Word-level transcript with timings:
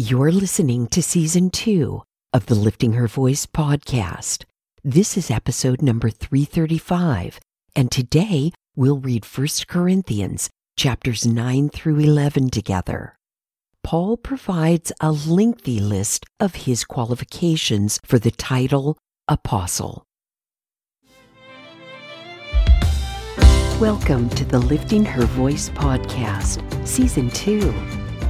You're 0.00 0.30
listening 0.30 0.86
to 0.90 1.02
season 1.02 1.50
two 1.50 2.04
of 2.32 2.46
the 2.46 2.54
Lifting 2.54 2.92
Her 2.92 3.08
Voice 3.08 3.46
podcast. 3.46 4.44
This 4.84 5.16
is 5.16 5.28
episode 5.28 5.82
number 5.82 6.08
335, 6.08 7.40
and 7.74 7.90
today 7.90 8.52
we'll 8.76 9.00
read 9.00 9.24
1 9.24 9.48
Corinthians 9.66 10.50
chapters 10.76 11.26
9 11.26 11.70
through 11.70 11.98
11 11.98 12.50
together. 12.50 13.16
Paul 13.82 14.16
provides 14.16 14.92
a 15.00 15.10
lengthy 15.10 15.80
list 15.80 16.24
of 16.38 16.54
his 16.54 16.84
qualifications 16.84 17.98
for 18.04 18.20
the 18.20 18.30
title 18.30 18.96
apostle. 19.26 20.04
Welcome 23.80 24.28
to 24.30 24.44
the 24.44 24.60
Lifting 24.60 25.04
Her 25.04 25.24
Voice 25.24 25.70
podcast, 25.70 26.86
season 26.86 27.30
two. 27.30 27.74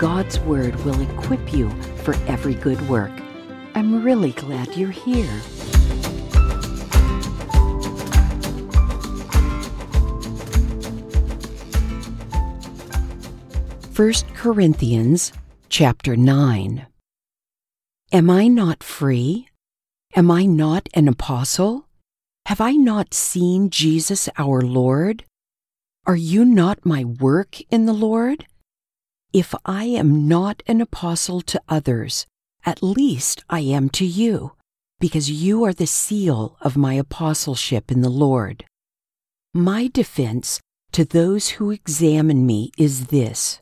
God's 0.00 0.40
Word 0.40 0.74
will 0.86 0.98
equip 0.98 1.52
you 1.52 1.68
for 2.04 2.14
every 2.26 2.54
good 2.54 2.80
work. 2.88 3.12
I'm 3.74 4.02
really 4.02 4.32
glad 4.32 4.74
you're 4.74 4.90
here. 4.90 5.28
First 13.92 14.26
Corinthians 14.32 15.34
chapter 15.68 16.16
9. 16.16 16.86
Am 18.10 18.30
I 18.30 18.48
not 18.48 18.82
free? 18.82 19.50
Am 20.16 20.30
I 20.30 20.46
not 20.46 20.88
an 20.94 21.08
apostle? 21.08 21.84
Have 22.46 22.62
I 22.62 22.72
not 22.72 23.12
seen 23.12 23.68
Jesus 23.68 24.30
our 24.38 24.62
Lord? 24.62 25.24
Are 26.06 26.16
you 26.16 26.46
not 26.46 26.86
my 26.86 27.04
work 27.04 27.60
in 27.70 27.84
the 27.84 27.92
Lord? 27.92 28.46
If 29.32 29.54
I 29.64 29.84
am 29.84 30.26
not 30.26 30.64
an 30.66 30.80
apostle 30.80 31.40
to 31.42 31.62
others, 31.68 32.26
at 32.66 32.82
least 32.82 33.44
I 33.48 33.60
am 33.60 33.88
to 33.90 34.04
you, 34.04 34.52
because 34.98 35.30
you 35.30 35.62
are 35.64 35.72
the 35.72 35.86
seal 35.86 36.56
of 36.60 36.76
my 36.76 36.94
apostleship 36.94 37.92
in 37.92 38.00
the 38.00 38.10
Lord. 38.10 38.64
My 39.54 39.86
defense 39.86 40.60
to 40.92 41.04
those 41.04 41.50
who 41.50 41.70
examine 41.70 42.44
me 42.44 42.72
is 42.76 43.06
this 43.06 43.60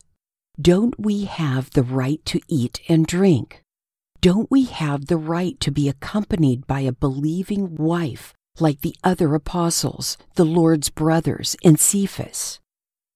Don't 0.59 0.99
we 0.99 1.25
have 1.25 1.69
the 1.71 1.83
right 1.83 2.25
to 2.25 2.41
eat 2.47 2.81
and 2.89 3.05
drink? 3.05 3.61
Don't 4.21 4.49
we 4.49 4.65
have 4.65 5.05
the 5.05 5.17
right 5.17 5.59
to 5.59 5.71
be 5.71 5.87
accompanied 5.87 6.65
by 6.65 6.79
a 6.79 6.91
believing 6.91 7.75
wife 7.75 8.33
like 8.59 8.81
the 8.81 8.95
other 9.03 9.35
apostles, 9.35 10.17
the 10.33 10.45
Lord's 10.45 10.89
brothers, 10.89 11.55
and 11.63 11.79
Cephas? 11.79 12.59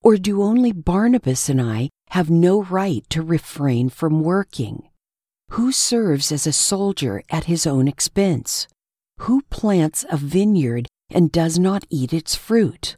Or 0.03 0.17
do 0.17 0.43
only 0.43 0.71
Barnabas 0.71 1.49
and 1.49 1.59
I 1.59 1.89
have 2.13 2.29
no 2.29 2.61
right 2.61 3.03
to 3.09 3.23
refrain 3.23 3.89
from 3.89 4.21
working? 4.21 4.87
Who 5.53 5.71
serves 5.71 6.31
as 6.31 6.45
a 6.45 6.53
soldier 6.53 7.23
at 7.31 7.45
his 7.45 7.65
own 7.65 7.87
expense? 7.87 8.67
Who 9.21 9.41
plants 9.49 10.05
a 10.11 10.17
vineyard 10.17 10.87
and 11.09 11.31
does 11.31 11.57
not 11.57 11.85
eat 11.89 12.13
its 12.13 12.35
fruit? 12.35 12.97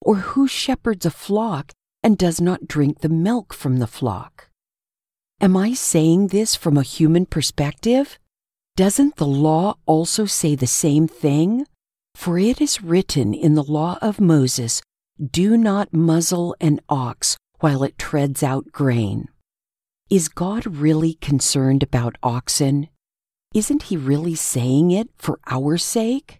Or 0.00 0.16
who 0.16 0.48
shepherds 0.48 1.06
a 1.06 1.12
flock 1.12 1.70
and 2.02 2.18
does 2.18 2.40
not 2.40 2.66
drink 2.66 3.02
the 3.02 3.08
milk 3.08 3.54
from 3.54 3.78
the 3.78 3.86
flock? 3.86 4.48
Am 5.40 5.56
I 5.56 5.72
saying 5.72 6.28
this 6.28 6.56
from 6.56 6.76
a 6.76 6.82
human 6.82 7.24
perspective? 7.24 8.18
Doesn't 8.74 9.14
the 9.14 9.28
law 9.28 9.76
also 9.86 10.24
say 10.26 10.56
the 10.56 10.66
same 10.66 11.06
thing? 11.06 11.66
For 12.16 12.36
it 12.36 12.60
is 12.60 12.82
written 12.82 13.32
in 13.32 13.54
the 13.54 13.62
law 13.62 13.96
of 14.02 14.20
Moses, 14.20 14.82
Do 15.22 15.56
not 15.56 15.94
muzzle 15.94 16.56
an 16.60 16.80
ox 16.88 17.36
while 17.60 17.82
it 17.82 17.98
treads 17.98 18.42
out 18.42 18.72
grain. 18.72 19.28
Is 20.08 20.28
God 20.28 20.66
really 20.66 21.14
concerned 21.14 21.82
about 21.82 22.16
oxen? 22.22 22.88
Isn't 23.54 23.84
he 23.84 23.96
really 23.96 24.34
saying 24.34 24.90
it 24.90 25.08
for 25.16 25.40
our 25.46 25.76
sake? 25.78 26.38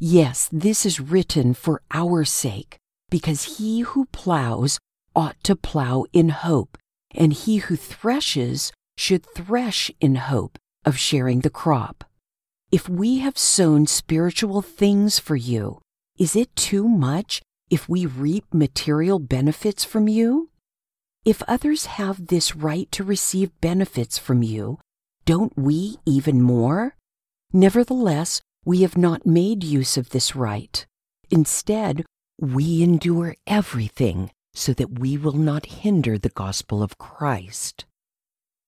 Yes, 0.00 0.48
this 0.50 0.84
is 0.84 1.00
written 1.00 1.54
for 1.54 1.82
our 1.92 2.24
sake, 2.24 2.78
because 3.10 3.58
he 3.58 3.80
who 3.80 4.06
plows 4.06 4.78
ought 5.14 5.36
to 5.44 5.54
plow 5.54 6.06
in 6.12 6.30
hope, 6.30 6.76
and 7.14 7.32
he 7.32 7.58
who 7.58 7.76
threshes 7.76 8.72
should 8.96 9.24
thresh 9.24 9.90
in 10.00 10.16
hope 10.16 10.58
of 10.84 10.98
sharing 10.98 11.40
the 11.40 11.50
crop. 11.50 12.04
If 12.72 12.88
we 12.88 13.18
have 13.18 13.38
sown 13.38 13.86
spiritual 13.86 14.62
things 14.62 15.20
for 15.20 15.36
you, 15.36 15.80
is 16.18 16.34
it 16.34 16.54
too 16.56 16.88
much 16.88 17.42
if 17.70 17.88
we 17.88 18.06
reap 18.06 18.52
material 18.52 19.18
benefits 19.18 19.84
from 19.84 20.08
you? 20.08 20.50
If 21.24 21.42
others 21.48 21.86
have 21.86 22.26
this 22.26 22.54
right 22.54 22.90
to 22.92 23.02
receive 23.02 23.58
benefits 23.62 24.18
from 24.18 24.42
you, 24.42 24.78
don't 25.24 25.56
we 25.56 25.96
even 26.04 26.42
more? 26.42 26.96
Nevertheless, 27.50 28.42
we 28.66 28.82
have 28.82 28.98
not 28.98 29.24
made 29.24 29.64
use 29.64 29.96
of 29.96 30.10
this 30.10 30.36
right. 30.36 30.84
Instead, 31.30 32.04
we 32.38 32.82
endure 32.82 33.36
everything 33.46 34.30
so 34.52 34.74
that 34.74 34.98
we 34.98 35.16
will 35.16 35.32
not 35.32 35.66
hinder 35.66 36.18
the 36.18 36.28
gospel 36.28 36.82
of 36.82 36.98
Christ. 36.98 37.86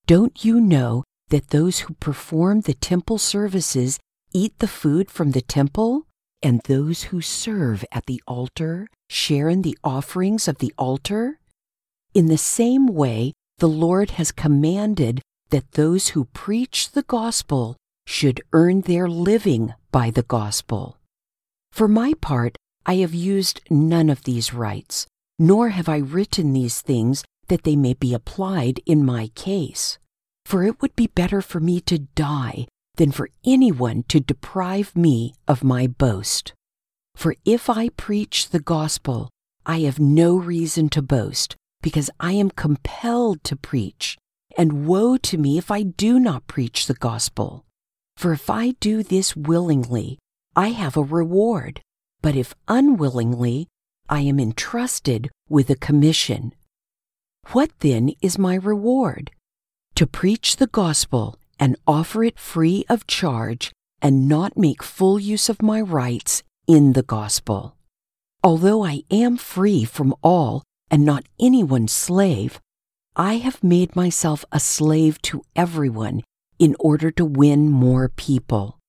Don't 0.07 0.43
you 0.43 0.59
know 0.59 1.03
that 1.29 1.49
those 1.49 1.79
who 1.79 1.93
perform 1.95 2.61
the 2.61 2.73
temple 2.73 3.19
services 3.19 3.99
eat 4.33 4.57
the 4.57 4.67
food 4.67 5.11
from 5.11 5.31
the 5.31 5.41
temple, 5.41 6.07
and 6.41 6.61
those 6.63 7.03
who 7.03 7.21
serve 7.21 7.85
at 7.91 8.05
the 8.07 8.21
altar 8.27 8.87
share 9.09 9.47
in 9.47 9.61
the 9.61 9.77
offerings 9.83 10.47
of 10.47 10.57
the 10.57 10.73
altar? 10.77 11.39
In 12.17 12.25
the 12.25 12.37
same 12.39 12.87
way, 12.87 13.33
the 13.59 13.69
Lord 13.69 14.17
has 14.17 14.31
commanded 14.31 15.21
that 15.51 15.73
those 15.73 16.09
who 16.09 16.25
preach 16.33 16.89
the 16.93 17.03
gospel 17.03 17.77
should 18.07 18.41
earn 18.53 18.81
their 18.81 19.07
living 19.07 19.75
by 19.91 20.09
the 20.09 20.23
gospel. 20.23 20.97
For 21.71 21.87
my 21.87 22.15
part, 22.19 22.57
I 22.87 22.95
have 23.05 23.13
used 23.13 23.61
none 23.69 24.09
of 24.09 24.23
these 24.23 24.51
rights, 24.51 25.05
nor 25.37 25.69
have 25.69 25.87
I 25.87 25.97
written 25.97 26.53
these 26.53 26.81
things 26.81 27.23
that 27.49 27.65
they 27.65 27.75
may 27.75 27.93
be 27.93 28.15
applied 28.15 28.79
in 28.87 29.05
my 29.05 29.27
case. 29.35 29.99
For 30.43 30.63
it 30.63 30.81
would 30.81 30.95
be 30.95 31.13
better 31.13 31.43
for 31.43 31.59
me 31.59 31.81
to 31.81 31.99
die 31.99 32.65
than 32.95 33.11
for 33.11 33.29
anyone 33.45 34.05
to 34.07 34.19
deprive 34.19 34.95
me 34.95 35.35
of 35.47 35.63
my 35.63 35.85
boast. 35.85 36.53
For 37.13 37.35
if 37.45 37.69
I 37.69 37.89
preach 37.89 38.49
the 38.49 38.65
gospel, 38.75 39.29
I 39.67 39.81
have 39.81 39.99
no 39.99 40.35
reason 40.35 40.89
to 40.89 41.03
boast, 41.03 41.55
because 41.87 42.09
I 42.19 42.33
am 42.33 42.49
compelled 42.49 43.45
to 43.45 43.55
preach, 43.55 44.17
and 44.57 44.85
woe 44.85 45.15
to 45.15 45.37
me 45.37 45.57
if 45.57 45.71
I 45.71 45.83
do 45.83 46.19
not 46.19 46.45
preach 46.45 46.85
the 46.85 46.93
gospel. 46.93 47.63
For 48.17 48.33
if 48.33 48.49
I 48.49 48.71
do 48.81 49.03
this 49.03 49.37
willingly, 49.37 50.19
I 50.53 50.71
have 50.71 50.97
a 50.97 51.01
reward, 51.01 51.79
but 52.21 52.35
if 52.35 52.53
unwillingly, 52.67 53.69
I 54.09 54.19
am 54.19 54.37
entrusted 54.37 55.29
with 55.47 55.69
a 55.69 55.77
commission. 55.77 56.53
What 57.53 57.71
then 57.79 58.11
is 58.21 58.37
my 58.37 58.55
reward? 58.55 59.31
To 59.95 60.05
preach 60.05 60.57
the 60.57 60.67
gospel 60.67 61.39
and 61.57 61.77
offer 61.87 62.21
it 62.21 62.37
free 62.37 62.83
of 62.89 63.07
charge 63.07 63.71
and 64.01 64.27
not 64.27 64.57
make 64.57 64.83
full 64.83 65.21
use 65.21 65.47
of 65.47 65.61
my 65.61 65.79
rights 65.79 66.43
in 66.67 66.91
the 66.91 67.03
gospel. 67.03 67.77
Although 68.43 68.83
I 68.83 69.03
am 69.09 69.37
free 69.37 69.85
from 69.85 70.13
all 70.21 70.63
and 70.89 71.05
not 71.05 71.25
anyone's 71.39 71.91
slave, 71.91 72.59
I 73.15 73.37
have 73.37 73.63
made 73.63 73.95
myself 73.95 74.45
a 74.51 74.59
slave 74.59 75.21
to 75.23 75.43
everyone 75.55 76.23
in 76.59 76.75
order 76.79 77.11
to 77.11 77.25
win 77.25 77.69
more 77.69 78.09
people. 78.09 78.79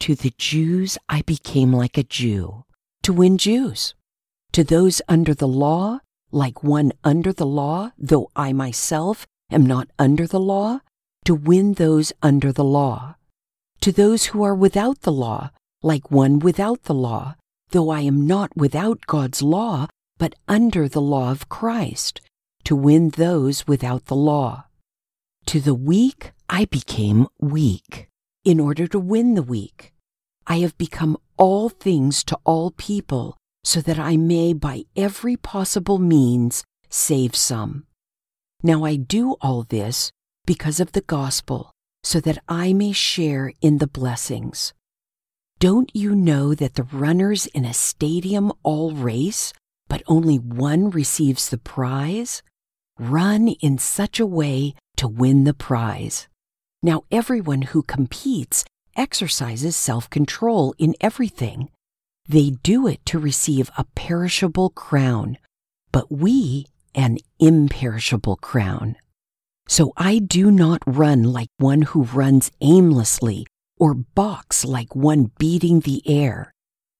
To 0.00 0.14
the 0.14 0.32
Jews, 0.38 0.98
I 1.08 1.22
became 1.22 1.72
like 1.72 1.96
a 1.96 2.02
Jew 2.02 2.64
to 3.06 3.12
win 3.12 3.38
Jews. 3.38 3.94
To 4.50 4.64
those 4.64 5.00
under 5.08 5.32
the 5.32 5.46
law, 5.46 6.00
like 6.32 6.64
one 6.64 6.92
under 7.04 7.32
the 7.32 7.46
law, 7.46 7.92
though 7.96 8.30
I 8.34 8.52
myself 8.52 9.26
am 9.48 9.64
not 9.64 9.88
under 9.96 10.26
the 10.26 10.40
law, 10.40 10.80
to 11.24 11.34
win 11.34 11.74
those 11.74 12.12
under 12.20 12.50
the 12.50 12.64
law. 12.64 13.14
To 13.82 13.92
those 13.92 14.26
who 14.26 14.42
are 14.42 14.56
without 14.56 15.02
the 15.02 15.12
law, 15.12 15.50
like 15.84 16.10
one 16.10 16.40
without 16.40 16.82
the 16.82 16.94
law, 16.94 17.36
though 17.70 17.90
I 17.90 18.00
am 18.00 18.26
not 18.26 18.56
without 18.56 19.06
God's 19.06 19.40
law, 19.40 19.86
but 20.18 20.34
under 20.48 20.88
the 20.88 21.00
law 21.00 21.30
of 21.30 21.48
Christ, 21.48 22.20
to 22.64 22.74
win 22.74 23.10
those 23.10 23.66
without 23.66 24.06
the 24.06 24.16
law. 24.16 24.64
To 25.46 25.60
the 25.60 25.74
weak, 25.74 26.32
I 26.48 26.64
became 26.64 27.28
weak 27.38 28.08
in 28.44 28.60
order 28.60 28.86
to 28.88 28.98
win 28.98 29.34
the 29.34 29.42
weak. 29.42 29.92
I 30.46 30.58
have 30.58 30.78
become 30.78 31.16
all 31.36 31.68
things 31.68 32.22
to 32.24 32.38
all 32.44 32.70
people 32.70 33.36
so 33.64 33.80
that 33.80 33.98
I 33.98 34.16
may 34.16 34.52
by 34.52 34.84
every 34.94 35.36
possible 35.36 35.98
means 35.98 36.62
save 36.88 37.34
some. 37.34 37.86
Now 38.62 38.84
I 38.84 38.94
do 38.96 39.32
all 39.40 39.64
this 39.64 40.12
because 40.46 40.78
of 40.78 40.92
the 40.92 41.00
gospel, 41.00 41.72
so 42.04 42.20
that 42.20 42.38
I 42.48 42.72
may 42.72 42.92
share 42.92 43.52
in 43.60 43.78
the 43.78 43.88
blessings. 43.88 44.72
Don't 45.58 45.90
you 45.94 46.14
know 46.14 46.54
that 46.54 46.74
the 46.74 46.84
runners 46.84 47.46
in 47.46 47.64
a 47.64 47.74
stadium 47.74 48.52
all 48.62 48.92
race, 48.92 49.52
but 49.88 50.02
only 50.06 50.36
one 50.36 50.90
receives 50.90 51.48
the 51.48 51.58
prize? 51.58 52.42
Run 52.98 53.48
in 53.48 53.78
such 53.78 54.18
a 54.18 54.26
way 54.26 54.74
to 54.96 55.08
win 55.08 55.44
the 55.44 55.54
prize. 55.54 56.28
Now, 56.82 57.04
everyone 57.10 57.62
who 57.62 57.82
competes 57.82 58.64
exercises 58.96 59.76
self 59.76 60.08
control 60.08 60.74
in 60.78 60.94
everything. 61.00 61.68
They 62.28 62.50
do 62.50 62.86
it 62.86 63.04
to 63.06 63.18
receive 63.18 63.70
a 63.76 63.84
perishable 63.94 64.70
crown, 64.70 65.38
but 65.92 66.10
we 66.10 66.66
an 66.94 67.18
imperishable 67.38 68.36
crown. 68.36 68.96
So 69.68 69.92
I 69.96 70.18
do 70.18 70.50
not 70.50 70.82
run 70.86 71.22
like 71.24 71.48
one 71.58 71.82
who 71.82 72.04
runs 72.04 72.50
aimlessly 72.60 73.46
or 73.78 73.94
box 73.94 74.64
like 74.64 74.96
one 74.96 75.30
beating 75.38 75.80
the 75.80 76.02
air. 76.08 76.52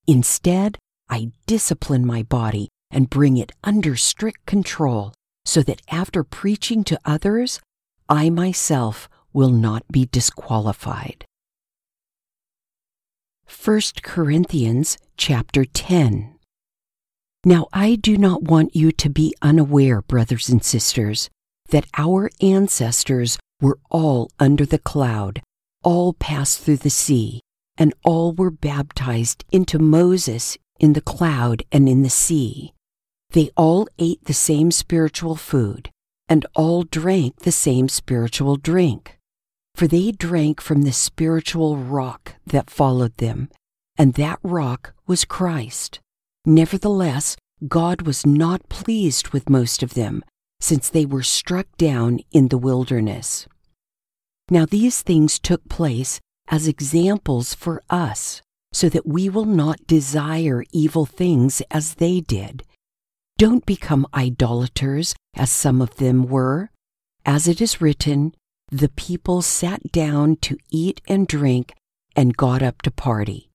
Instead, 0.06 0.78
I 1.08 1.32
discipline 1.46 2.04
my 2.04 2.22
body 2.22 2.68
and 2.90 3.10
bring 3.10 3.36
it 3.36 3.52
under 3.64 3.96
strict 3.96 4.46
control 4.46 5.12
so 5.44 5.62
that 5.62 5.82
after 5.90 6.24
preaching 6.24 6.84
to 6.84 7.00
others, 7.04 7.60
I 8.08 8.30
myself 8.30 9.08
will 9.32 9.50
not 9.50 9.84
be 9.90 10.06
disqualified. 10.06 11.24
1 13.64 13.80
Corinthians 14.02 14.98
chapter 15.16 15.64
10 15.64 16.36
Now 17.44 17.68
I 17.72 17.94
do 17.94 18.16
not 18.16 18.42
want 18.42 18.74
you 18.74 18.92
to 18.92 19.08
be 19.08 19.34
unaware, 19.40 20.02
brothers 20.02 20.48
and 20.48 20.64
sisters, 20.64 21.30
that 21.68 21.86
our 21.96 22.30
ancestors 22.40 23.38
were 23.60 23.78
all 23.90 24.30
under 24.38 24.66
the 24.66 24.78
cloud, 24.78 25.42
all 25.82 26.12
passed 26.12 26.60
through 26.60 26.78
the 26.78 26.90
sea, 26.90 27.40
and 27.76 27.94
all 28.04 28.32
were 28.32 28.50
baptized 28.50 29.44
into 29.50 29.78
Moses 29.78 30.56
in 30.78 30.92
the 30.92 31.00
cloud 31.00 31.62
and 31.70 31.88
in 31.88 32.02
the 32.02 32.10
sea. 32.10 32.72
They 33.30 33.50
all 33.56 33.88
ate 33.98 34.24
the 34.24 34.34
same 34.34 34.70
spiritual 34.70 35.36
food, 35.36 35.90
and 36.28 36.46
all 36.54 36.82
drank 36.82 37.40
the 37.40 37.52
same 37.52 37.88
spiritual 37.88 38.56
drink. 38.56 39.18
For 39.74 39.86
they 39.86 40.10
drank 40.10 40.60
from 40.60 40.82
the 40.82 40.92
spiritual 40.92 41.76
rock 41.76 42.34
that 42.46 42.70
followed 42.70 43.16
them, 43.18 43.50
and 43.98 44.14
that 44.14 44.38
rock 44.42 44.94
was 45.06 45.24
Christ. 45.24 46.00
Nevertheless, 46.44 47.36
God 47.68 48.02
was 48.02 48.24
not 48.24 48.68
pleased 48.68 49.28
with 49.28 49.50
most 49.50 49.82
of 49.82 49.94
them, 49.94 50.22
since 50.60 50.88
they 50.88 51.04
were 51.04 51.22
struck 51.22 51.66
down 51.76 52.20
in 52.32 52.48
the 52.48 52.58
wilderness. 52.58 53.46
Now 54.48 54.64
these 54.64 55.02
things 55.02 55.38
took 55.38 55.68
place 55.68 56.20
as 56.48 56.68
examples 56.68 57.54
for 57.54 57.82
us, 57.90 58.40
so 58.72 58.88
that 58.88 59.06
we 59.06 59.28
will 59.28 59.44
not 59.44 59.86
desire 59.86 60.64
evil 60.72 61.04
things 61.04 61.60
as 61.70 61.94
they 61.94 62.20
did. 62.20 62.62
Don't 63.38 63.66
become 63.66 64.06
idolaters, 64.14 65.14
as 65.34 65.50
some 65.50 65.82
of 65.82 65.96
them 65.96 66.26
were. 66.26 66.70
As 67.24 67.46
it 67.46 67.60
is 67.60 67.80
written, 67.80 68.34
the 68.70 68.88
people 68.88 69.42
sat 69.42 69.92
down 69.92 70.36
to 70.36 70.56
eat 70.70 71.00
and 71.06 71.28
drink 71.28 71.74
and 72.14 72.36
got 72.36 72.62
up 72.62 72.82
to 72.82 72.90
party. 72.90 73.50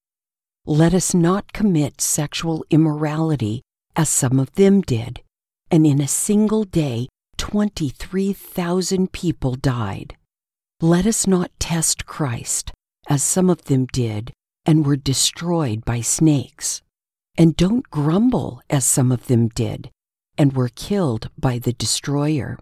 Let 0.66 0.94
us 0.94 1.14
not 1.14 1.54
commit 1.54 2.00
sexual 2.00 2.64
immorality, 2.70 3.62
as 3.96 4.10
some 4.10 4.40
of 4.40 4.54
them 4.54 4.82
did 4.82 5.22
and 5.72 5.88
in 5.88 6.02
a 6.02 6.08
single 6.08 6.66
day 6.66 7.08
23,000 7.38 9.12
people 9.14 9.56
died. 9.56 10.18
Let 10.82 11.08
us 11.08 11.26
not 11.26 11.52
test 11.60 12.06
Christ, 12.06 12.72
as 13.08 13.24
some 13.24 13.50
of 13.50 13.64
them 13.64 13.88
did 13.92 14.34
and 14.66 14.86
were 14.86 14.98
destroyed 14.98 15.86
by 15.86 16.02
snakes. 16.02 16.82
And 17.38 17.56
don't 17.56 17.90
grumble, 17.90 18.62
as 18.70 18.86
some 18.86 19.12
of 19.12 19.28
them 19.28 19.48
did 19.48 19.90
and 20.38 20.54
were 20.54 20.70
killed 20.70 21.30
by 21.38 21.60
the 21.60 21.74
destroyer. 21.74 22.58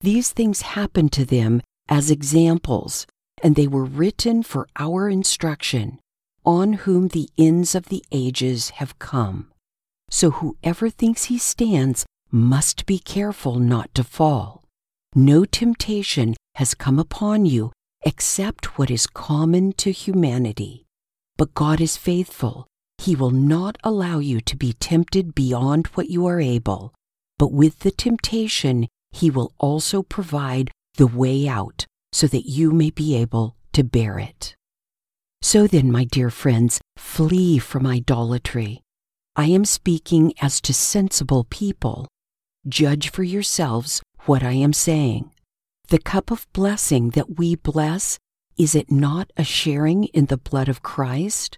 These 0.00 0.30
things 0.30 0.62
happened 0.62 1.12
to 1.12 1.24
them 1.24 1.60
as 1.88 2.10
examples, 2.10 3.06
and 3.42 3.56
they 3.56 3.66
were 3.66 3.84
written 3.84 4.42
for 4.42 4.68
our 4.76 5.08
instruction, 5.08 5.98
on 6.44 6.74
whom 6.84 7.08
the 7.08 7.28
ends 7.36 7.74
of 7.74 7.86
the 7.86 8.02
ages 8.12 8.70
have 8.70 8.98
come. 8.98 9.50
So 10.10 10.30
whoever 10.30 10.88
thinks 10.88 11.24
he 11.24 11.38
stands 11.38 12.06
must 12.30 12.86
be 12.86 12.98
careful 12.98 13.58
not 13.58 13.94
to 13.94 14.04
fall. 14.04 14.64
No 15.14 15.44
temptation 15.44 16.36
has 16.54 16.74
come 16.74 16.98
upon 16.98 17.44
you 17.44 17.72
except 18.02 18.78
what 18.78 18.90
is 18.90 19.06
common 19.06 19.72
to 19.72 19.90
humanity. 19.90 20.86
But 21.36 21.54
God 21.54 21.80
is 21.80 21.96
faithful. 21.96 22.66
He 22.98 23.14
will 23.14 23.30
not 23.30 23.78
allow 23.84 24.18
you 24.18 24.40
to 24.42 24.56
be 24.56 24.72
tempted 24.74 25.34
beyond 25.34 25.86
what 25.88 26.10
you 26.10 26.26
are 26.26 26.40
able, 26.40 26.92
but 27.38 27.52
with 27.52 27.78
the 27.80 27.90
temptation, 27.90 28.88
He 29.12 29.30
will 29.30 29.52
also 29.58 30.02
provide 30.02 30.70
the 30.96 31.06
way 31.06 31.48
out 31.48 31.86
so 32.12 32.26
that 32.26 32.48
you 32.48 32.72
may 32.72 32.90
be 32.90 33.16
able 33.16 33.56
to 33.72 33.84
bear 33.84 34.18
it. 34.18 34.56
So 35.40 35.66
then, 35.66 35.92
my 35.92 36.04
dear 36.04 36.30
friends, 36.30 36.80
flee 36.96 37.58
from 37.58 37.86
idolatry. 37.86 38.82
I 39.36 39.46
am 39.46 39.64
speaking 39.64 40.34
as 40.42 40.60
to 40.62 40.74
sensible 40.74 41.44
people. 41.44 42.08
Judge 42.68 43.10
for 43.10 43.22
yourselves 43.22 44.02
what 44.26 44.42
I 44.42 44.52
am 44.52 44.72
saying. 44.72 45.30
The 45.88 46.00
cup 46.00 46.32
of 46.32 46.52
blessing 46.52 47.10
that 47.10 47.38
we 47.38 47.54
bless, 47.54 48.18
is 48.58 48.74
it 48.74 48.90
not 48.90 49.30
a 49.36 49.44
sharing 49.44 50.04
in 50.06 50.26
the 50.26 50.36
blood 50.36 50.68
of 50.68 50.82
Christ? 50.82 51.56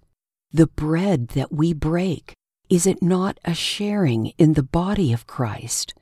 The 0.52 0.66
bread 0.66 1.28
that 1.28 1.52
we 1.52 1.72
break, 1.72 2.34
is 2.68 2.84
it 2.84 3.00
not 3.00 3.38
a 3.44 3.54
sharing 3.54 4.32
in 4.36 4.54
the 4.54 4.64
body 4.64 5.12
of 5.12 5.28
Christ? 5.28 5.94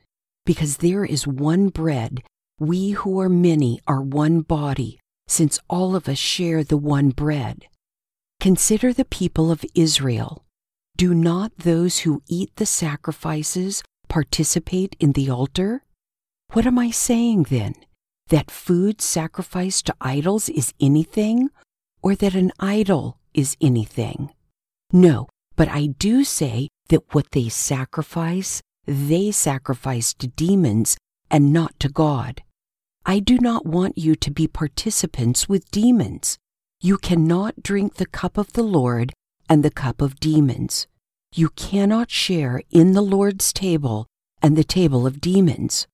Because 0.46 0.78
there 0.78 1.04
is 1.04 1.26
one 1.26 1.68
bread, 1.68 2.22
we 2.58 2.92
who 2.92 3.20
are 3.20 3.28
many 3.28 3.78
are 3.86 4.00
one 4.00 4.40
body, 4.40 5.00
since 5.26 5.60
all 5.68 5.94
of 5.94 6.08
us 6.08 6.16
share 6.16 6.64
the 6.64 6.78
one 6.78 7.10
bread. 7.10 7.66
Consider 8.40 8.94
the 8.94 9.04
people 9.04 9.50
of 9.50 9.66
Israel. 9.74 10.46
Do 10.96 11.14
not 11.14 11.52
those 11.58 12.00
who 12.00 12.22
eat 12.26 12.50
the 12.56 12.64
sacrifices 12.64 13.82
participate 14.08 14.96
in 14.98 15.12
the 15.12 15.28
altar? 15.28 15.84
What 16.54 16.66
am 16.66 16.78
I 16.78 16.90
saying 16.90 17.48
then? 17.50 17.74
That 18.28 18.50
food 18.50 19.02
sacrificed 19.02 19.86
to 19.86 19.96
idols 20.00 20.48
is 20.48 20.72
anything, 20.80 21.50
or 22.00 22.14
that 22.14 22.34
an 22.34 22.50
idol 22.58 23.18
is 23.34 23.54
anything? 23.60 24.30
No, 24.92 25.28
but 25.56 25.68
I 25.68 25.86
do 25.86 26.24
say 26.24 26.68
that 26.88 27.14
what 27.14 27.32
they 27.32 27.48
sacrifice, 27.48 28.62
they 28.86 29.30
sacrifice 29.30 30.14
to 30.14 30.28
demons 30.28 30.96
and 31.30 31.52
not 31.52 31.78
to 31.80 31.88
God. 31.88 32.42
I 33.04 33.20
do 33.20 33.38
not 33.38 33.66
want 33.66 33.98
you 33.98 34.14
to 34.16 34.30
be 34.30 34.46
participants 34.46 35.48
with 35.48 35.70
demons. 35.70 36.38
You 36.80 36.96
cannot 36.96 37.62
drink 37.62 37.94
the 37.94 38.06
cup 38.06 38.38
of 38.38 38.52
the 38.52 38.62
Lord 38.62 39.12
and 39.48 39.62
the 39.62 39.70
cup 39.70 40.00
of 40.00 40.20
demons. 40.20 40.86
You 41.34 41.50
cannot 41.50 42.10
share 42.10 42.62
in 42.70 42.92
the 42.92 43.02
Lord's 43.02 43.52
table 43.52 44.06
and 44.40 44.56
the 44.56 44.64
table 44.64 45.06
of 45.06 45.20
demons. 45.20 45.86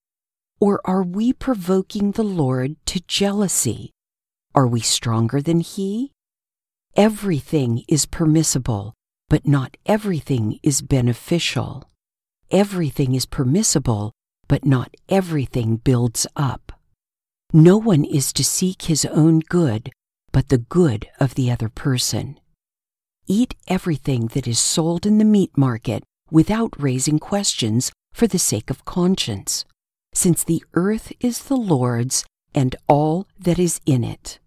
Or 0.61 0.81
are 0.85 1.03
we 1.03 1.33
provoking 1.33 2.13
the 2.13 2.23
Lord 2.23 2.77
to 2.87 3.01
jealousy? 3.09 3.91
Are 4.55 4.69
we 4.69 4.81
stronger 4.81 5.43
than 5.43 5.61
He? 5.61 6.13
Everything 6.97 7.83
is 7.89 8.07
permissible, 8.07 8.95
but 9.29 9.49
not 9.49 9.77
everything 9.85 10.61
is 10.63 10.81
beneficial. 10.81 11.91
Everything 12.53 13.17
is 13.17 13.27
permissible, 13.27 14.13
but 14.47 14.65
not 14.65 14.95
everything 15.09 15.75
builds 15.75 16.25
up. 16.37 16.71
No 17.53 17.77
one 17.77 18.05
is 18.05 18.33
to 18.35 18.45
seek 18.45 18.83
his 18.83 19.05
own 19.07 19.41
good, 19.41 19.91
but 20.31 20.51
the 20.51 20.59
good 20.59 21.09
of 21.19 21.35
the 21.35 21.51
other 21.51 21.69
person. 21.69 22.39
Eat 23.27 23.57
everything 23.67 24.29
that 24.29 24.47
is 24.47 24.61
sold 24.61 25.05
in 25.05 25.19
the 25.19 25.25
meat 25.25 25.51
market 25.57 26.05
without 26.31 26.81
raising 26.81 27.19
questions 27.19 27.91
for 28.13 28.29
the 28.29 28.39
sake 28.39 28.71
of 28.71 28.85
conscience, 28.85 29.65
since 30.15 30.45
the 30.45 30.63
earth 30.75 31.13
is 31.19 31.45
the 31.45 31.57
Lord's 31.57 32.25
and 32.55 32.77
all 32.87 33.27
that 33.37 33.59
is 33.59 33.81
in 33.85 34.05
it. 34.05 34.39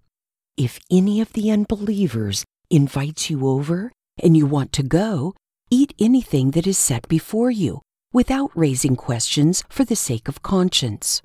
If 0.57 0.79
any 0.89 1.21
of 1.21 1.33
the 1.33 1.51
unbelievers 1.51 2.43
invites 2.71 3.29
you 3.29 3.47
over 3.47 3.91
and 4.21 4.35
you 4.35 4.47
want 4.47 4.73
to 4.73 4.83
go, 4.83 5.35
eat 5.69 5.93
anything 5.99 6.51
that 6.51 6.65
is 6.65 6.79
set 6.79 7.07
before 7.07 7.51
you 7.51 7.81
without 8.11 8.49
raising 8.55 8.95
questions 8.95 9.63
for 9.69 9.85
the 9.85 9.95
sake 9.95 10.27
of 10.27 10.41
conscience. 10.41 11.21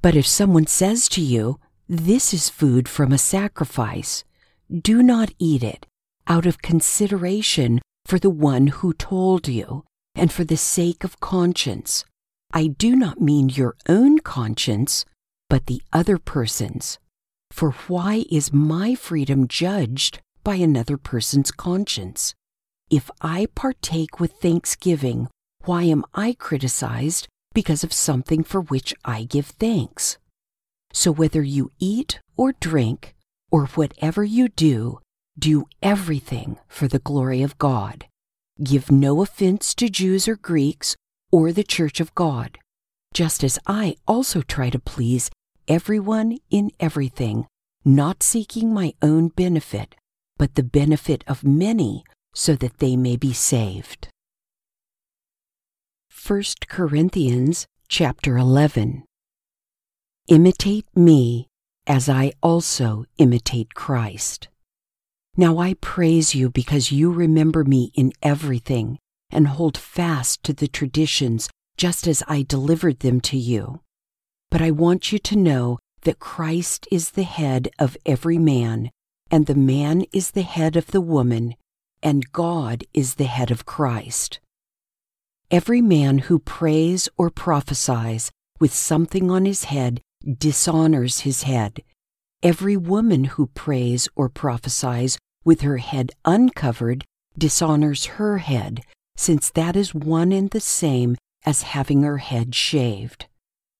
But 0.00 0.16
if 0.16 0.26
someone 0.26 0.66
says 0.66 1.06
to 1.10 1.20
you, 1.20 1.60
This 1.86 2.32
is 2.32 2.48
food 2.48 2.88
from 2.88 3.12
a 3.12 3.18
sacrifice. 3.18 4.24
Do 4.72 5.02
not 5.02 5.34
eat 5.38 5.62
it 5.62 5.86
out 6.26 6.46
of 6.46 6.62
consideration 6.62 7.80
for 8.06 8.18
the 8.18 8.30
one 8.30 8.68
who 8.68 8.94
told 8.94 9.48
you 9.48 9.84
and 10.14 10.32
for 10.32 10.44
the 10.44 10.56
sake 10.56 11.04
of 11.04 11.20
conscience. 11.20 12.04
I 12.52 12.68
do 12.68 12.96
not 12.96 13.20
mean 13.20 13.50
your 13.50 13.76
own 13.86 14.20
conscience, 14.20 15.04
but 15.50 15.66
the 15.66 15.82
other 15.92 16.16
person's. 16.18 16.98
For 17.50 17.70
why 17.88 18.24
is 18.30 18.52
my 18.52 18.94
freedom 18.94 19.48
judged 19.48 20.20
by 20.44 20.56
another 20.56 20.96
person's 20.96 21.50
conscience? 21.50 22.34
If 22.90 23.10
I 23.20 23.46
partake 23.54 24.20
with 24.20 24.32
thanksgiving, 24.32 25.28
why 25.64 25.84
am 25.84 26.04
I 26.14 26.36
criticized 26.38 27.28
because 27.54 27.82
of 27.82 27.92
something 27.92 28.44
for 28.44 28.60
which 28.60 28.94
I 29.04 29.24
give 29.24 29.46
thanks? 29.46 30.18
So 30.92 31.10
whether 31.10 31.42
you 31.42 31.72
eat 31.78 32.20
or 32.36 32.52
drink, 32.60 33.16
or 33.50 33.66
whatever 33.66 34.22
you 34.24 34.48
do, 34.48 35.00
do 35.38 35.66
everything 35.82 36.58
for 36.68 36.88
the 36.88 36.98
glory 36.98 37.42
of 37.42 37.58
God. 37.58 38.06
Give 38.62 38.90
no 38.90 39.22
offense 39.22 39.74
to 39.74 39.88
Jews 39.88 40.28
or 40.28 40.36
Greeks 40.36 40.96
or 41.30 41.52
the 41.52 41.64
church 41.64 42.00
of 42.00 42.14
God, 42.14 42.58
just 43.12 43.44
as 43.44 43.58
I 43.66 43.96
also 44.06 44.42
try 44.42 44.70
to 44.70 44.78
please 44.78 45.30
everyone 45.68 46.38
in 46.50 46.70
everything, 46.80 47.46
not 47.84 48.22
seeking 48.22 48.72
my 48.72 48.92
own 49.02 49.28
benefit, 49.28 49.94
but 50.36 50.54
the 50.54 50.62
benefit 50.62 51.24
of 51.26 51.44
many 51.44 52.04
so 52.34 52.54
that 52.54 52.78
they 52.78 52.96
may 52.96 53.16
be 53.16 53.32
saved. 53.32 54.08
1 56.26 56.42
Corinthians 56.68 57.66
chapter 57.88 58.36
11 58.36 59.04
Imitate 60.28 60.86
me 60.96 61.46
as 61.86 62.08
I 62.08 62.32
also 62.42 63.04
imitate 63.16 63.74
Christ. 63.74 64.48
Now 65.36 65.58
I 65.58 65.74
praise 65.74 66.34
you 66.34 66.50
because 66.50 66.90
you 66.90 67.12
remember 67.12 67.62
me 67.62 67.92
in 67.94 68.12
everything 68.22 68.98
and 69.30 69.46
hold 69.46 69.76
fast 69.76 70.42
to 70.44 70.52
the 70.52 70.66
traditions 70.66 71.48
just 71.76 72.06
as 72.06 72.22
I 72.26 72.42
delivered 72.42 73.00
them 73.00 73.20
to 73.22 73.36
you. 73.36 73.80
But 74.50 74.62
I 74.62 74.70
want 74.70 75.12
you 75.12 75.18
to 75.18 75.36
know 75.36 75.78
that 76.02 76.18
Christ 76.18 76.86
is 76.90 77.10
the 77.10 77.24
head 77.24 77.68
of 77.78 77.96
every 78.06 78.38
man, 78.38 78.90
and 79.30 79.46
the 79.46 79.54
man 79.54 80.04
is 80.12 80.30
the 80.30 80.42
head 80.42 80.76
of 80.76 80.88
the 80.88 81.00
woman, 81.00 81.56
and 82.02 82.32
God 82.32 82.84
is 82.94 83.14
the 83.14 83.24
head 83.24 83.50
of 83.50 83.66
Christ. 83.66 84.38
Every 85.50 85.80
man 85.80 86.18
who 86.18 86.38
prays 86.38 87.08
or 87.16 87.30
prophesies 87.30 88.30
with 88.60 88.72
something 88.72 89.30
on 89.30 89.44
his 89.44 89.64
head 89.64 90.00
dishonors 90.38 91.20
his 91.20 91.44
head. 91.44 91.82
Every 92.42 92.76
woman 92.76 93.24
who 93.24 93.46
prays 93.48 94.08
or 94.16 94.28
prophesies 94.28 95.18
with 95.44 95.60
her 95.60 95.78
head 95.78 96.10
uncovered 96.24 97.04
dishonors 97.38 98.06
her 98.06 98.38
head, 98.38 98.82
since 99.16 99.50
that 99.50 99.76
is 99.76 99.94
one 99.94 100.32
and 100.32 100.50
the 100.50 100.60
same 100.60 101.16
as 101.44 101.62
having 101.62 102.02
her 102.02 102.18
head 102.18 102.54
shaved. 102.54 103.26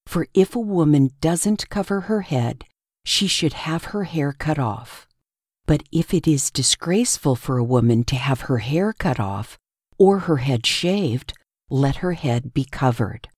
For 0.07 0.29
if 0.35 0.55
a 0.55 0.61
woman 0.61 1.11
doesn't 1.21 1.69
cover 1.69 2.03
her 2.03 2.23
head, 2.23 2.65
she 3.05 3.27
should 3.27 3.53
have 3.53 3.87
her 3.87 4.05
hair 4.05 4.33
cut 4.33 4.59
off. 4.59 5.07
But 5.67 5.83
if 5.93 6.15
it 6.15 6.29
is 6.29 6.51
disgraceful 6.51 7.35
for 7.35 7.59
a 7.59 7.65
woman 7.65 8.05
to 8.05 8.17
have 8.17 8.43
her 8.43 8.59
hair 8.59 8.93
cut 8.93 9.19
off 9.19 9.59
or 9.99 10.21
her 10.21 10.39
head 10.39 10.65
shaved, 10.65 11.33
let 11.69 11.97
her 11.97 12.13
head 12.13 12.55
be 12.55 12.65
covered. 12.65 13.29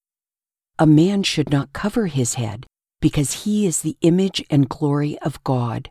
A 0.78 0.86
man 0.86 1.22
should 1.22 1.50
not 1.50 1.72
cover 1.72 2.06
his 2.06 2.34
head, 2.34 2.66
because 3.00 3.44
he 3.44 3.66
is 3.66 3.80
the 3.80 3.96
image 4.02 4.44
and 4.50 4.68
glory 4.68 5.18
of 5.20 5.42
God. 5.44 5.88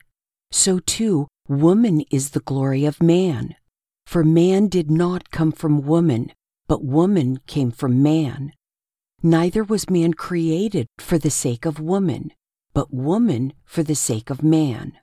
So 0.52 0.80
too, 0.80 1.28
woman 1.48 2.02
is 2.12 2.32
the 2.32 2.40
glory 2.40 2.86
of 2.86 3.02
man. 3.02 3.56
For 4.06 4.24
man 4.24 4.68
did 4.68 4.90
not 4.92 5.32
come 5.32 5.52
from 5.52 5.86
woman, 5.86 6.32
but 6.68 6.84
woman 6.84 7.40
came 7.48 7.72
from 7.72 8.02
man. 8.04 8.54
Neither 9.24 9.64
was 9.64 9.90
man 9.90 10.14
created 10.14 10.88
for 11.00 11.18
the 11.18 11.32
sake 11.32 11.66
of 11.66 11.80
woman, 11.80 12.32
but 12.74 12.94
woman 12.94 13.54
for 13.66 13.82
the 13.82 13.96
sake 13.96 14.30
of 14.30 14.44
man. 14.44 14.94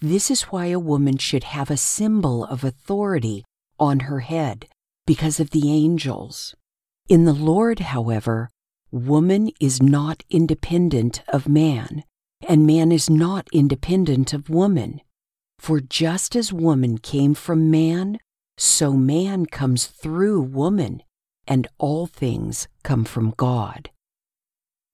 This 0.00 0.30
is 0.30 0.42
why 0.42 0.66
a 0.66 0.78
woman 0.78 1.16
should 1.16 1.44
have 1.44 1.70
a 1.70 1.76
symbol 1.76 2.44
of 2.44 2.62
authority 2.62 3.44
on 3.80 4.00
her 4.00 4.20
head, 4.20 4.68
because 5.06 5.40
of 5.40 5.50
the 5.50 5.70
angels. 5.72 6.54
In 7.08 7.24
the 7.24 7.32
Lord, 7.32 7.78
however, 7.78 8.50
woman 8.90 9.50
is 9.60 9.82
not 9.82 10.22
independent 10.28 11.22
of 11.28 11.48
man, 11.48 12.04
and 12.46 12.66
man 12.66 12.92
is 12.92 13.08
not 13.08 13.48
independent 13.52 14.34
of 14.34 14.50
woman. 14.50 15.00
For 15.58 15.80
just 15.80 16.36
as 16.36 16.52
woman 16.52 16.98
came 16.98 17.34
from 17.34 17.70
man, 17.70 18.18
so 18.58 18.92
man 18.92 19.46
comes 19.46 19.86
through 19.86 20.42
woman, 20.42 21.02
and 21.48 21.66
all 21.78 22.06
things 22.06 22.68
come 22.84 23.04
from 23.04 23.34
God. 23.36 23.90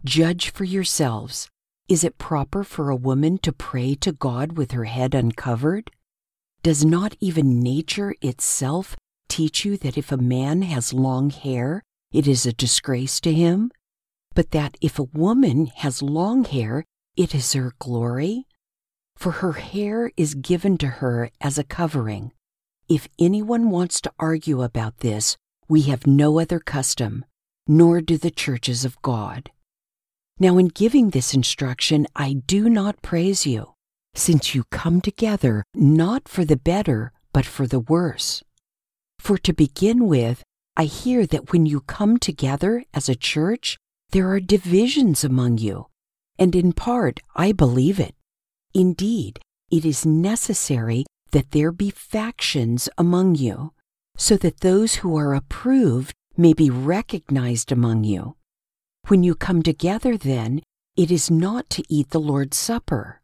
Judge 0.04 0.50
for 0.50 0.64
yourselves. 0.64 1.48
Is 1.88 2.04
it 2.04 2.16
proper 2.16 2.64
for 2.64 2.88
a 2.88 2.96
woman 2.96 3.36
to 3.38 3.52
pray 3.52 3.94
to 3.96 4.12
God 4.12 4.56
with 4.56 4.70
her 4.70 4.84
head 4.84 5.14
uncovered? 5.14 5.90
Does 6.62 6.84
not 6.84 7.14
even 7.20 7.60
nature 7.60 8.14
itself 8.22 8.96
teach 9.28 9.66
you 9.66 9.76
that 9.78 9.98
if 9.98 10.10
a 10.10 10.16
man 10.16 10.62
has 10.62 10.94
long 10.94 11.28
hair, 11.28 11.82
it 12.12 12.26
is 12.26 12.46
a 12.46 12.54
disgrace 12.54 13.20
to 13.20 13.32
him? 13.34 13.70
But 14.34 14.52
that 14.52 14.76
if 14.80 14.98
a 14.98 15.10
woman 15.12 15.66
has 15.76 16.00
long 16.00 16.44
hair, 16.44 16.84
it 17.16 17.34
is 17.34 17.52
her 17.52 17.72
glory? 17.78 18.46
For 19.16 19.32
her 19.32 19.52
hair 19.52 20.10
is 20.16 20.34
given 20.34 20.78
to 20.78 20.86
her 20.86 21.30
as 21.40 21.58
a 21.58 21.64
covering. 21.64 22.32
If 22.88 23.08
anyone 23.18 23.70
wants 23.70 24.00
to 24.02 24.12
argue 24.18 24.62
about 24.62 24.98
this, 24.98 25.36
we 25.68 25.82
have 25.82 26.06
no 26.06 26.38
other 26.38 26.60
custom, 26.60 27.24
nor 27.66 28.00
do 28.00 28.16
the 28.18 28.30
churches 28.30 28.84
of 28.84 29.00
God. 29.02 29.50
Now, 30.38 30.58
in 30.58 30.68
giving 30.68 31.10
this 31.10 31.32
instruction, 31.32 32.06
I 32.16 32.34
do 32.46 32.68
not 32.68 33.02
praise 33.02 33.46
you, 33.46 33.74
since 34.14 34.54
you 34.54 34.64
come 34.64 35.00
together 35.00 35.64
not 35.74 36.28
for 36.28 36.44
the 36.44 36.56
better, 36.56 37.12
but 37.32 37.46
for 37.46 37.66
the 37.66 37.80
worse. 37.80 38.42
For 39.18 39.38
to 39.38 39.52
begin 39.52 40.06
with, 40.06 40.42
I 40.76 40.84
hear 40.84 41.26
that 41.26 41.52
when 41.52 41.66
you 41.66 41.80
come 41.80 42.18
together 42.18 42.84
as 42.92 43.08
a 43.08 43.14
church, 43.14 43.78
there 44.10 44.28
are 44.30 44.40
divisions 44.40 45.24
among 45.24 45.58
you, 45.58 45.86
and 46.38 46.54
in 46.54 46.72
part 46.72 47.20
I 47.34 47.52
believe 47.52 48.00
it. 48.00 48.14
Indeed, 48.74 49.40
it 49.70 49.84
is 49.84 50.04
necessary 50.04 51.06
that 51.30 51.52
there 51.52 51.72
be 51.72 51.90
factions 51.90 52.88
among 52.98 53.36
you, 53.36 53.72
so 54.16 54.36
that 54.36 54.60
those 54.60 54.96
who 54.96 55.16
are 55.16 55.34
approved 55.34 56.14
may 56.36 56.52
be 56.52 56.70
recognized 56.70 57.70
among 57.72 58.04
you. 58.04 58.36
When 59.08 59.22
you 59.22 59.34
come 59.34 59.62
together, 59.62 60.16
then, 60.16 60.62
it 60.96 61.10
is 61.10 61.30
not 61.30 61.68
to 61.70 61.82
eat 61.88 62.10
the 62.10 62.20
Lord's 62.20 62.56
Supper, 62.56 63.20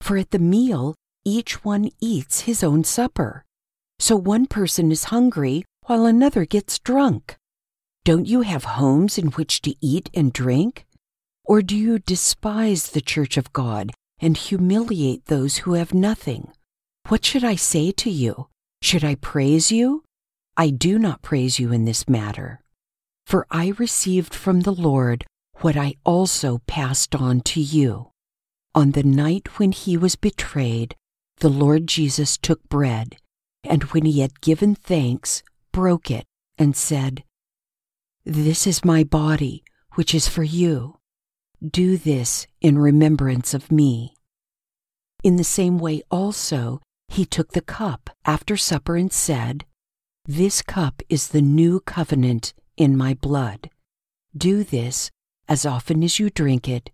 for 0.00 0.16
at 0.16 0.30
the 0.30 0.38
meal 0.38 0.94
each 1.24 1.64
one 1.64 1.90
eats 2.00 2.40
his 2.40 2.62
own 2.62 2.84
supper. 2.84 3.44
So 3.98 4.14
one 4.16 4.46
person 4.46 4.92
is 4.92 5.04
hungry 5.04 5.64
while 5.86 6.04
another 6.04 6.44
gets 6.44 6.78
drunk. 6.78 7.36
Don't 8.04 8.26
you 8.26 8.42
have 8.42 8.64
homes 8.64 9.16
in 9.16 9.28
which 9.28 9.62
to 9.62 9.74
eat 9.80 10.10
and 10.12 10.32
drink? 10.32 10.84
Or 11.44 11.62
do 11.62 11.76
you 11.76 11.98
despise 11.98 12.90
the 12.90 13.00
church 13.00 13.38
of 13.38 13.52
God 13.52 13.92
and 14.18 14.36
humiliate 14.36 15.26
those 15.26 15.58
who 15.58 15.74
have 15.74 15.94
nothing? 15.94 16.52
What 17.08 17.24
should 17.24 17.44
I 17.44 17.56
say 17.56 17.90
to 17.92 18.10
you? 18.10 18.48
Should 18.82 19.04
I 19.04 19.14
praise 19.14 19.72
you? 19.72 20.03
I 20.56 20.70
do 20.70 20.98
not 20.98 21.22
praise 21.22 21.58
you 21.58 21.72
in 21.72 21.84
this 21.84 22.08
matter. 22.08 22.60
For 23.26 23.46
I 23.50 23.74
received 23.78 24.34
from 24.34 24.60
the 24.60 24.74
Lord 24.74 25.24
what 25.60 25.76
I 25.76 25.94
also 26.04 26.60
passed 26.66 27.14
on 27.14 27.40
to 27.40 27.60
you. 27.60 28.10
On 28.74 28.92
the 28.92 29.02
night 29.02 29.58
when 29.58 29.72
he 29.72 29.96
was 29.96 30.16
betrayed, 30.16 30.94
the 31.38 31.48
Lord 31.48 31.86
Jesus 31.86 32.36
took 32.36 32.68
bread, 32.68 33.16
and 33.62 33.84
when 33.84 34.04
he 34.04 34.20
had 34.20 34.40
given 34.40 34.74
thanks, 34.74 35.42
broke 35.72 36.10
it, 36.10 36.24
and 36.58 36.76
said, 36.76 37.24
This 38.24 38.66
is 38.66 38.84
my 38.84 39.02
body, 39.04 39.64
which 39.94 40.14
is 40.14 40.28
for 40.28 40.44
you. 40.44 40.98
Do 41.64 41.96
this 41.96 42.46
in 42.60 42.78
remembrance 42.78 43.54
of 43.54 43.72
me. 43.72 44.14
In 45.22 45.36
the 45.36 45.44
same 45.44 45.78
way 45.78 46.02
also, 46.10 46.80
he 47.08 47.24
took 47.24 47.52
the 47.52 47.60
cup 47.60 48.10
after 48.24 48.56
supper 48.56 48.96
and 48.96 49.12
said, 49.12 49.64
This 50.26 50.62
cup 50.62 51.02
is 51.10 51.28
the 51.28 51.42
new 51.42 51.80
covenant 51.80 52.54
in 52.78 52.96
my 52.96 53.12
blood. 53.12 53.68
Do 54.34 54.64
this 54.64 55.10
as 55.48 55.66
often 55.66 56.02
as 56.02 56.18
you 56.18 56.30
drink 56.30 56.66
it 56.66 56.90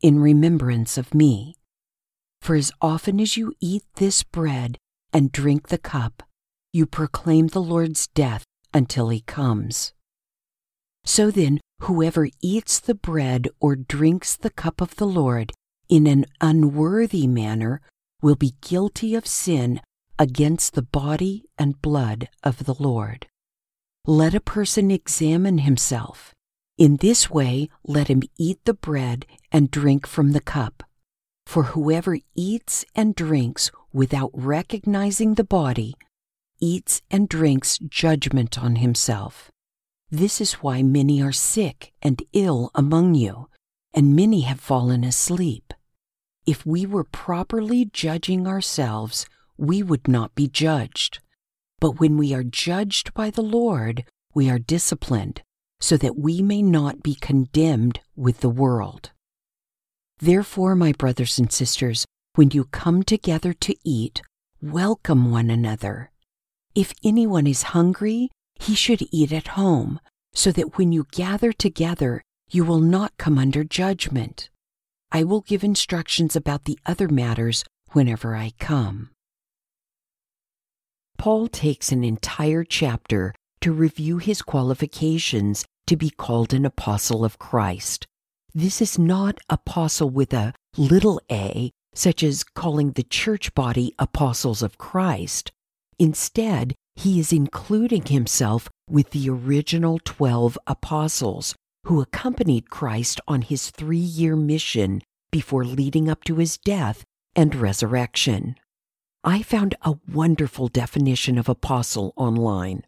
in 0.00 0.18
remembrance 0.18 0.96
of 0.96 1.12
me. 1.12 1.56
For 2.40 2.54
as 2.54 2.72
often 2.80 3.20
as 3.20 3.36
you 3.36 3.52
eat 3.60 3.82
this 3.96 4.22
bread 4.22 4.78
and 5.12 5.30
drink 5.30 5.68
the 5.68 5.76
cup, 5.76 6.22
you 6.72 6.86
proclaim 6.86 7.48
the 7.48 7.60
Lord's 7.60 8.06
death 8.06 8.44
until 8.72 9.10
he 9.10 9.20
comes. 9.20 9.92
So 11.04 11.30
then, 11.30 11.60
whoever 11.80 12.28
eats 12.40 12.80
the 12.80 12.94
bread 12.94 13.48
or 13.60 13.76
drinks 13.76 14.36
the 14.36 14.48
cup 14.48 14.80
of 14.80 14.96
the 14.96 15.06
Lord 15.06 15.52
in 15.90 16.06
an 16.06 16.24
unworthy 16.40 17.26
manner 17.26 17.82
will 18.22 18.36
be 18.36 18.54
guilty 18.62 19.14
of 19.14 19.26
sin 19.26 19.82
against 20.20 20.74
the 20.74 20.82
body 20.82 21.46
and 21.56 21.80
blood 21.80 22.28
of 22.44 22.66
the 22.66 22.74
Lord. 22.78 23.26
Let 24.06 24.34
a 24.34 24.40
person 24.40 24.90
examine 24.90 25.58
himself. 25.58 26.34
In 26.76 26.98
this 26.98 27.30
way, 27.30 27.70
let 27.86 28.08
him 28.08 28.22
eat 28.36 28.58
the 28.66 28.74
bread 28.74 29.24
and 29.50 29.70
drink 29.70 30.06
from 30.06 30.32
the 30.32 30.42
cup. 30.42 30.82
For 31.46 31.62
whoever 31.72 32.18
eats 32.34 32.84
and 32.94 33.14
drinks 33.14 33.70
without 33.94 34.30
recognizing 34.34 35.34
the 35.34 35.44
body 35.44 35.94
eats 36.60 37.00
and 37.10 37.26
drinks 37.26 37.78
judgment 37.78 38.62
on 38.62 38.76
himself. 38.76 39.50
This 40.10 40.38
is 40.38 40.52
why 40.54 40.82
many 40.82 41.22
are 41.22 41.32
sick 41.32 41.94
and 42.02 42.22
ill 42.34 42.70
among 42.74 43.14
you, 43.14 43.48
and 43.94 44.14
many 44.14 44.42
have 44.42 44.60
fallen 44.60 45.02
asleep. 45.02 45.72
If 46.44 46.66
we 46.66 46.84
were 46.84 47.04
properly 47.04 47.86
judging 47.86 48.46
ourselves, 48.46 49.26
we 49.60 49.82
would 49.82 50.08
not 50.08 50.34
be 50.34 50.48
judged. 50.48 51.20
But 51.80 52.00
when 52.00 52.16
we 52.16 52.32
are 52.32 52.42
judged 52.42 53.12
by 53.14 53.30
the 53.30 53.42
Lord, 53.42 54.04
we 54.34 54.48
are 54.48 54.58
disciplined, 54.58 55.42
so 55.80 55.96
that 55.98 56.18
we 56.18 56.40
may 56.40 56.62
not 56.62 57.02
be 57.02 57.14
condemned 57.14 58.00
with 58.16 58.40
the 58.40 58.48
world. 58.48 59.10
Therefore, 60.18 60.74
my 60.74 60.92
brothers 60.92 61.38
and 61.38 61.52
sisters, 61.52 62.06
when 62.34 62.50
you 62.52 62.64
come 62.64 63.02
together 63.02 63.52
to 63.54 63.76
eat, 63.84 64.22
welcome 64.62 65.30
one 65.30 65.50
another. 65.50 66.10
If 66.74 66.92
anyone 67.04 67.46
is 67.46 67.74
hungry, 67.74 68.30
he 68.54 68.74
should 68.74 69.02
eat 69.10 69.32
at 69.32 69.48
home, 69.48 70.00
so 70.32 70.52
that 70.52 70.78
when 70.78 70.92
you 70.92 71.06
gather 71.12 71.52
together, 71.52 72.22
you 72.50 72.64
will 72.64 72.80
not 72.80 73.16
come 73.18 73.38
under 73.38 73.64
judgment. 73.64 74.48
I 75.12 75.24
will 75.24 75.40
give 75.40 75.64
instructions 75.64 76.36
about 76.36 76.64
the 76.64 76.78
other 76.86 77.08
matters 77.08 77.64
whenever 77.92 78.36
I 78.36 78.52
come. 78.58 79.10
Paul 81.20 81.48
takes 81.48 81.92
an 81.92 82.02
entire 82.02 82.64
chapter 82.64 83.34
to 83.60 83.72
review 83.72 84.16
his 84.16 84.40
qualifications 84.40 85.66
to 85.86 85.94
be 85.94 86.08
called 86.08 86.54
an 86.54 86.64
apostle 86.64 87.26
of 87.26 87.38
Christ. 87.38 88.06
This 88.54 88.80
is 88.80 88.98
not 88.98 89.36
apostle 89.50 90.08
with 90.08 90.32
a 90.32 90.54
little 90.78 91.20
a, 91.30 91.72
such 91.92 92.22
as 92.22 92.42
calling 92.42 92.92
the 92.92 93.02
church 93.02 93.54
body 93.54 93.94
apostles 93.98 94.62
of 94.62 94.78
Christ. 94.78 95.52
Instead, 95.98 96.74
he 96.96 97.20
is 97.20 97.34
including 97.34 98.06
himself 98.06 98.70
with 98.88 99.10
the 99.10 99.28
original 99.28 100.00
12 100.02 100.56
apostles 100.66 101.54
who 101.84 102.00
accompanied 102.00 102.70
Christ 102.70 103.20
on 103.28 103.42
his 103.42 103.68
three 103.68 103.98
year 103.98 104.36
mission 104.36 105.02
before 105.30 105.66
leading 105.66 106.08
up 106.08 106.24
to 106.24 106.36
his 106.36 106.56
death 106.56 107.04
and 107.36 107.54
resurrection. 107.54 108.56
I 109.22 109.42
found 109.42 109.74
a 109.82 109.96
wonderful 110.10 110.68
definition 110.68 111.36
of 111.36 111.46
apostle 111.46 112.14
online. 112.16 112.86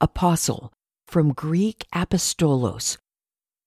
Apostle, 0.00 0.72
from 1.06 1.34
Greek 1.34 1.84
apostolos, 1.94 2.96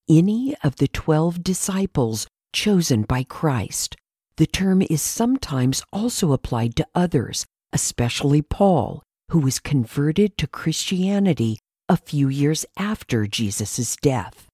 any 0.08 0.56
of 0.64 0.76
the 0.76 0.88
12 0.88 1.44
disciples 1.44 2.26
chosen 2.52 3.02
by 3.02 3.22
Christ. 3.22 3.96
The 4.38 4.46
term 4.46 4.82
is 4.82 5.00
sometimes 5.00 5.84
also 5.92 6.32
applied 6.32 6.74
to 6.76 6.88
others, 6.96 7.46
especially 7.72 8.42
Paul, 8.42 9.04
who 9.30 9.38
was 9.38 9.60
converted 9.60 10.36
to 10.38 10.48
Christianity 10.48 11.60
a 11.88 11.96
few 11.96 12.28
years 12.28 12.66
after 12.76 13.28
Jesus' 13.28 13.94
death. 13.94 14.48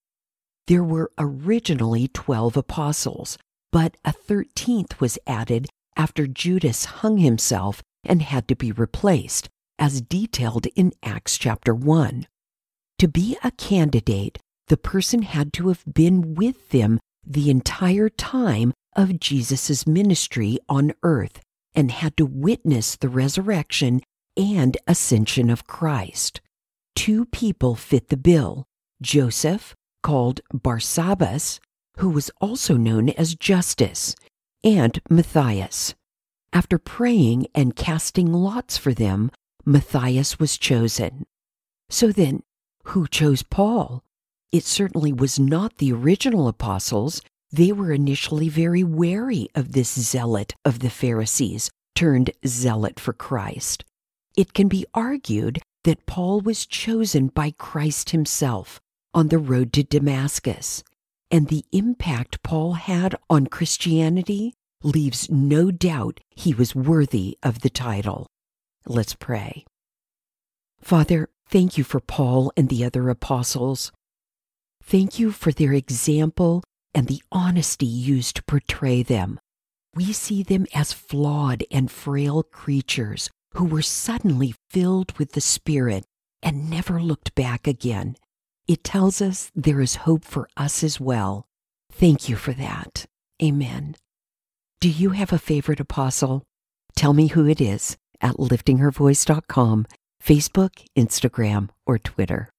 There 0.67 0.85
were 0.85 1.11
originally 1.17 2.09
12 2.09 2.59
apostles, 2.59 3.39
but 3.73 3.97
a 4.05 4.13
13th 4.13 5.01
was 5.01 5.19
added 5.27 5.69
after 5.97 6.27
Judas 6.27 6.85
hung 6.85 7.19
himself 7.19 7.83
and 8.05 8.23
had 8.23 8.49
to 8.49 8.57
be 8.57 8.73
replaced, 8.73 9.49
as 9.79 10.01
detailed 10.01 10.67
in 10.77 10.93
Acts 11.03 11.39
chapter 11.39 11.75
1. 11.75 12.27
To 12.99 13.09
be 13.09 13.37
a 13.43 13.51
candidate, 13.51 14.39
the 14.69 14.77
person 14.77 15.23
had 15.23 15.53
to 15.55 15.69
have 15.69 15.85
been 15.93 16.35
with 16.35 16.71
them 16.71 16.99
the 17.25 17.51
entire 17.51 18.09
time 18.09 18.73
of 18.95 19.21
Jesus' 19.21 19.87
ministry 19.87 20.59
on 20.69 20.93
earth 21.03 21.41
and 21.75 21.91
had 21.91 22.17
to 22.17 22.25
witness 22.25 22.97
the 22.97 23.09
resurrection 23.09 24.01
and 24.37 24.77
ascension 24.87 25.51
of 25.51 25.67
Christ. 25.67 26.41
Two 26.95 27.27
people 27.27 27.75
fit 27.75 28.09
the 28.09 28.17
bill 28.17 28.65
Joseph, 29.03 29.75
called 30.03 30.41
Barsabbas, 30.55 31.61
who 31.99 32.09
was 32.09 32.31
also 32.41 32.77
known 32.77 33.11
as 33.11 33.35
Justus, 33.35 34.15
and 34.67 35.01
Matthias. 35.09 35.95
After 36.53 36.77
praying 36.77 37.47
and 37.55 37.77
casting 37.77 38.33
lots 38.33 38.77
for 38.77 38.93
them, 38.93 39.31
Matthias 39.65 40.41
was 40.41 40.59
chosen. 40.59 41.25
So 41.89 42.11
then, 42.11 42.43
who 42.87 43.07
chose 43.07 43.45
Paul? 43.45 44.03
It 44.51 44.65
certainly 44.65 45.13
was 45.13 45.39
not 45.39 45.77
the 45.77 45.93
original 45.93 46.49
apostles. 46.49 47.23
They 47.53 47.71
were 47.71 47.93
initially 47.93 48.49
very 48.49 48.83
wary 48.83 49.49
of 49.55 49.71
this 49.71 49.93
zealot 49.93 50.55
of 50.65 50.81
the 50.81 50.91
Pharisees, 50.91 51.71
turned 51.95 52.33
zealot 52.45 52.99
for 52.99 53.13
Christ. 53.13 53.85
It 54.37 54.53
can 54.53 54.67
be 54.67 54.85
argued 54.93 55.61
that 55.85 56.07
Paul 56.07 56.41
was 56.41 56.67
chosen 56.67 57.29
by 57.29 57.53
Christ 57.57 58.11
himself 58.11 58.81
on 59.15 59.29
the 59.29 59.39
road 59.39 59.73
to 59.75 59.85
Damascus, 59.85 60.83
and 61.31 61.49
the 61.49 61.65
impact 61.73 62.43
Paul 62.43 62.75
had 62.75 63.15
on 63.29 63.47
Christianity 63.47 64.55
leaves 64.83 65.31
no 65.31 65.71
doubt 65.71 66.21
he 66.31 66.55
was 66.55 66.75
worthy 66.75 67.39
of 67.43 67.61
the 67.61 67.71
title. 67.71 68.27
Let's 68.87 69.15
pray. 69.15 69.65
Father, 70.81 71.29
thank 71.49 71.77
you 71.77 71.85
for 71.85 72.01
Paul 72.01 72.53
and 72.57 72.69
the 72.69 72.85
other 72.85 73.09
apostles. 73.09 73.91
Thank 74.83 75.19
you 75.19 75.33
for 75.33 75.51
their 75.51 75.73
example 75.73 76.63
and 76.95 77.09
the 77.09 77.23
honesty 77.31 77.87
used 77.87 78.37
to 78.37 78.43
portray 78.45 79.03
them. 79.03 79.39
We 79.95 80.13
see 80.13 80.43
them 80.43 80.67
as 80.75 80.93
flawed 80.93 81.65
and 81.71 81.91
frail 81.91 82.43
creatures 82.43 83.29
who 83.53 83.65
were 83.65 83.83
suddenly 83.83 84.55
filled 84.71 85.13
with 85.19 85.33
the 85.33 85.41
Spirit 85.41 86.05
and 86.43 86.71
never 86.71 87.01
looked 87.01 87.35
back 87.35 87.67
again. 87.67 88.17
It 88.69 88.83
tells 88.83 89.23
us 89.23 89.53
there 89.55 89.81
is 89.81 89.95
hope 90.07 90.25
for 90.25 90.49
us 90.57 90.83
as 90.83 90.99
well. 91.01 91.47
Thank 91.93 92.29
you 92.29 92.35
for 92.35 92.53
that. 92.55 93.07
Amen. 93.41 93.95
Do 94.81 94.89
you 94.89 95.11
have 95.11 95.33
a 95.33 95.39
favorite 95.39 95.79
apostle? 95.79 96.43
Tell 96.97 97.13
me 97.13 97.29
who 97.29 97.47
it 97.47 97.61
is 97.61 97.97
at 98.21 98.37
liftinghervoice.com, 98.37 99.87
Facebook, 100.23 100.85
Instagram, 100.99 101.69
or 101.87 101.99
Twitter. 101.99 102.51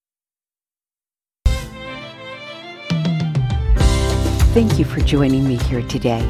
Thank 4.54 4.80
you 4.80 4.86
for 4.86 5.02
joining 5.02 5.46
me 5.48 5.58
here 5.58 5.84
today. 5.84 6.26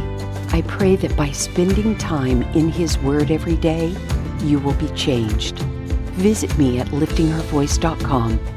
I 0.50 0.64
pray 0.68 0.96
that 0.98 1.16
by 1.16 1.32
spending 1.32 1.96
time 1.98 2.42
in 2.54 2.70
His 2.70 2.98
Word 2.98 3.30
every 3.30 3.58
day, 3.58 3.96
you 4.42 4.60
will 4.60 4.74
be 4.74 4.90
changed. 4.90 5.60
Visit 6.18 6.58
me 6.58 6.80
at 6.80 6.88
liftinghervoice.com 6.88 8.57